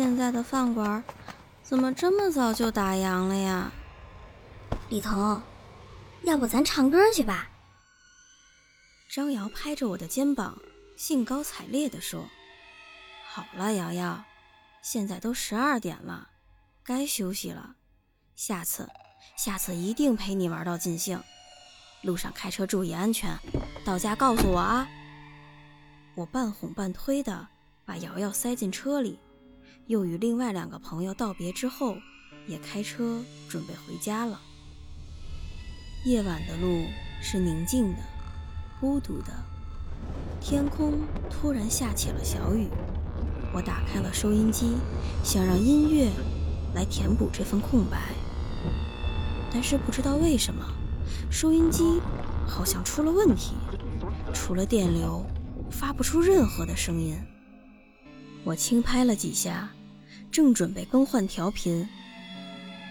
[0.00, 1.04] 现在的饭馆
[1.62, 3.70] 怎么这么早就打烊了呀？
[4.88, 5.42] 李彤，
[6.22, 7.50] 要不咱唱歌去吧？
[9.10, 10.58] 张瑶拍着我的肩膀，
[10.96, 12.26] 兴高采烈地说
[13.28, 14.24] ：“好了，瑶瑶，
[14.80, 16.30] 现在都十二点了，
[16.82, 17.74] 该休息了。
[18.34, 18.88] 下次，
[19.36, 21.22] 下次一定陪你玩到尽兴。
[22.00, 23.38] 路上开车注意安全，
[23.84, 24.88] 到家告诉我啊。”
[26.16, 27.48] 我半哄半推的
[27.84, 29.18] 把瑶瑶塞进车里。
[29.90, 31.96] 又与另外两个朋友道别之后，
[32.46, 34.40] 也开车准备回家了。
[36.04, 36.84] 夜晚的路
[37.20, 37.98] 是宁静的、
[38.80, 39.32] 孤独的，
[40.40, 42.68] 天空突然下起了小雨。
[43.52, 44.76] 我打开了收音机，
[45.24, 46.08] 想让音乐
[46.72, 48.14] 来填补这份空白，
[49.52, 50.64] 但是不知道为什么，
[51.32, 52.00] 收音机
[52.46, 53.54] 好像出了问题，
[54.32, 55.26] 除了电流，
[55.68, 57.18] 发不出任何的声音。
[58.44, 59.68] 我轻拍了几下。
[60.30, 61.88] 正准备更换调频，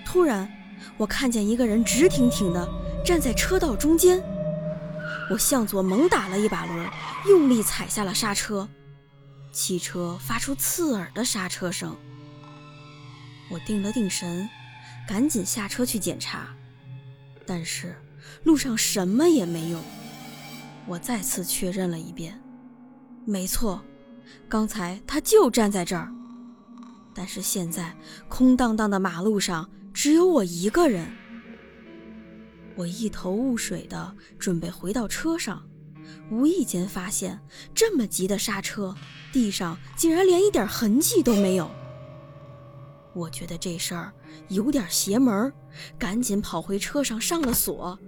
[0.05, 0.51] 突然，
[0.97, 2.67] 我看见一个人直挺挺的
[3.05, 4.21] 站在车道中间。
[5.31, 6.89] 我向左猛打了一把轮，
[7.27, 8.67] 用力踩下了刹车，
[9.51, 11.95] 汽车发出刺耳的刹车声。
[13.49, 14.47] 我定了定神，
[15.07, 16.47] 赶紧下车去检查，
[17.45, 17.95] 但是
[18.43, 19.79] 路上什么也没有。
[20.85, 22.39] 我再次确认了一遍，
[23.25, 23.81] 没错，
[24.47, 26.11] 刚才他就站在这儿。
[27.19, 27.93] 但是现在
[28.29, 31.05] 空荡荡的马路上只有我一个人，
[32.77, 35.61] 我一头雾水的准备回到车上，
[36.31, 37.37] 无意间发现
[37.75, 38.95] 这么急的刹车，
[39.33, 41.69] 地上竟然连一点痕迹都没有。
[43.13, 44.13] 我觉得这事儿
[44.47, 45.51] 有点邪门，
[45.97, 47.99] 赶紧跑回车上上了锁。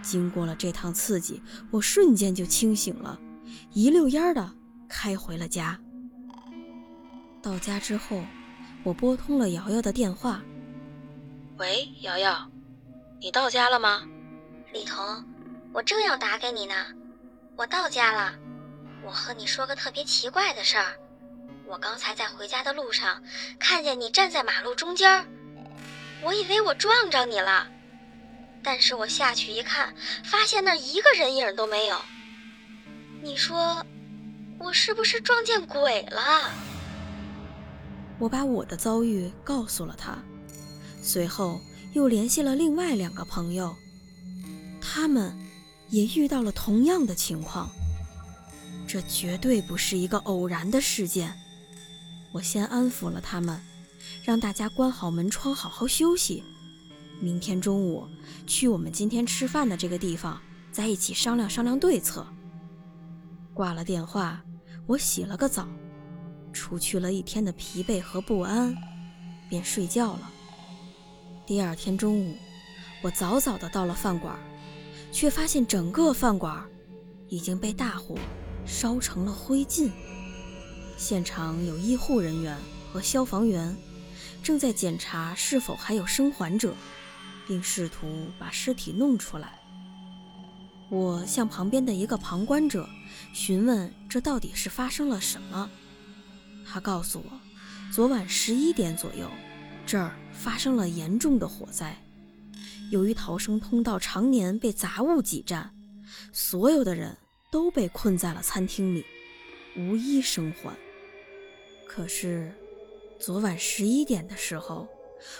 [0.00, 1.42] 经过了这趟刺激，
[1.72, 3.18] 我瞬间就清醒了，
[3.72, 4.48] 一溜烟的
[4.88, 5.76] 开回了家。
[7.42, 8.22] 到家之后，
[8.82, 10.42] 我拨通了瑶瑶的电话。
[11.56, 12.50] 喂，瑶瑶，
[13.18, 14.02] 你到家了吗？
[14.72, 15.24] 李彤，
[15.72, 16.74] 我正要打给你呢。
[17.56, 18.34] 我到家了。
[19.02, 20.96] 我和你说个特别奇怪的事儿。
[21.66, 23.22] 我刚才在回家的路上，
[23.58, 25.26] 看见你站在马路中间，
[26.22, 27.66] 我以为我撞着你了。
[28.62, 31.98] 但是我下去一看，发现那儿一个人影都没有。
[33.22, 33.82] 你说，
[34.58, 36.50] 我是不是撞见鬼了？
[38.20, 40.16] 我把我的遭遇告诉了他，
[41.02, 41.58] 随后
[41.94, 43.74] 又联系了另外两个朋友，
[44.80, 45.34] 他们
[45.88, 47.68] 也遇到了同样的情况。
[48.86, 51.34] 这绝对不是一个偶然的事件。
[52.32, 53.58] 我先安抚了他们，
[54.22, 56.44] 让大家关好门窗，好好休息。
[57.20, 58.06] 明天中午
[58.46, 62.26] 去我们今天吃饭的这个地方，在一起商量商量对策。
[63.54, 64.42] 挂了电话，
[64.86, 65.66] 我洗了个澡。
[66.52, 68.76] 除去了一天的疲惫和不安，
[69.48, 70.30] 便睡觉了。
[71.46, 72.36] 第二天中午，
[73.02, 74.38] 我早早的到了饭馆，
[75.12, 76.64] 却发现整个饭馆
[77.28, 78.16] 已经被大火
[78.66, 79.90] 烧成了灰烬。
[80.96, 82.56] 现场有医护人员
[82.92, 83.74] 和消防员
[84.42, 86.74] 正在检查是否还有生还者，
[87.48, 89.58] 并试图把尸体弄出来。
[90.90, 92.88] 我向旁边的一个旁观者
[93.32, 95.70] 询问：“这到底是发生了什么？”
[96.72, 97.40] 他告诉我，
[97.92, 99.28] 昨晚十一点左右，
[99.84, 101.96] 这儿发生了严重的火灾。
[102.92, 105.74] 由于逃生通道常年被杂物挤占，
[106.32, 107.16] 所有的人
[107.50, 109.04] 都被困在了餐厅里，
[109.76, 110.72] 无一生还。
[111.88, 112.52] 可是，
[113.18, 114.86] 昨晚十一点的时候，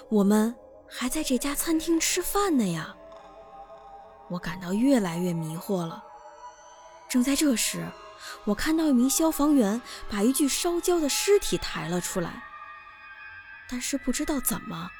[0.08, 0.52] 我们
[0.88, 2.96] 还在这家餐厅吃饭呢呀！
[4.28, 6.02] 我感到越来越迷惑了。
[7.08, 7.84] 正在这时，
[8.44, 12.42] 我看到一名消防员把一具烧焦的尸体抬了出来，
[13.68, 14.90] 但是不知道怎么，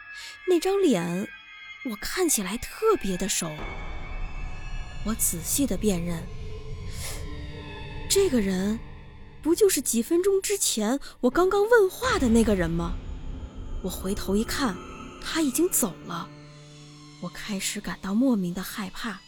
[0.49, 1.29] 那张脸
[1.91, 3.51] 我看起来特别的熟。
[5.07, 6.23] 我仔细的辨认，
[8.09, 8.79] 这个人
[9.43, 12.95] 不就是几分钟之前我刚刚问话的那个人吗？
[13.83, 14.77] 我回头一看，
[15.25, 16.29] 他已经走了。
[17.23, 19.21] 我开始感到莫名的害怕，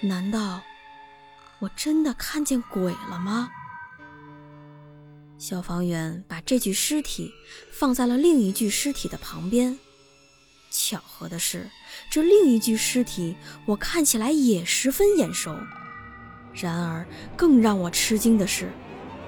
[0.00, 0.62] 难道？
[1.60, 3.50] 我真的看见鬼了吗？
[5.38, 7.32] 消防员把这具尸体
[7.72, 9.78] 放在了另一具尸体的旁边。
[10.70, 11.68] 巧合的是，
[12.10, 13.34] 这另一具尸体
[13.66, 15.58] 我看起来也十分眼熟。
[16.52, 18.70] 然而，更让我吃惊的是，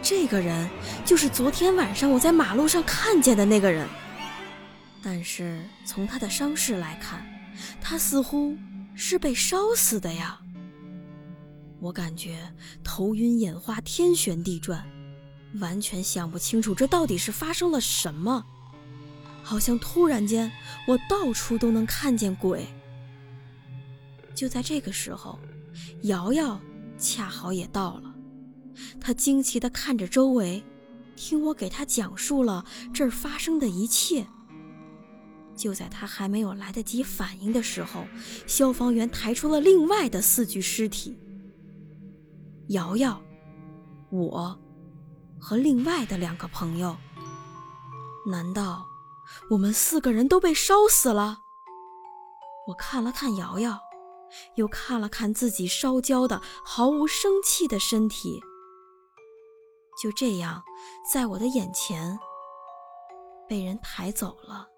[0.02, 0.68] 这个人
[1.04, 3.88] 就是昨天晚上我在马路上看见的那个人。
[5.02, 7.26] 但是从他的伤势来看，
[7.80, 8.56] 他似乎
[8.94, 10.41] 是被烧死的呀。
[11.82, 12.38] 我感觉
[12.84, 14.88] 头晕眼花、天旋地转，
[15.58, 18.46] 完全想不清楚这到底是发生了什么。
[19.42, 20.52] 好像突然间，
[20.86, 22.64] 我到处都能看见鬼。
[24.32, 25.40] 就在这个时候，
[26.02, 26.60] 瑶瑶
[26.96, 28.14] 恰好也到了，
[29.00, 30.62] 她惊奇地看着周围，
[31.16, 32.64] 听我给她讲述了
[32.94, 34.24] 这儿发生的一切。
[35.56, 38.06] 就在她还没有来得及反应的时候，
[38.46, 41.18] 消防员抬出了另外的四具尸体。
[42.68, 43.20] 瑶瑶，
[44.10, 44.58] 我，
[45.40, 46.96] 和另外的两个朋友。
[48.26, 48.86] 难道
[49.50, 51.40] 我们四个人都被烧死了？
[52.68, 53.78] 我看了看瑶瑶，
[54.54, 58.40] 又看了看自己烧焦的、毫无生气的身体。
[60.00, 60.62] 就这样，
[61.12, 62.18] 在我的眼前
[63.48, 64.68] 被人抬走了。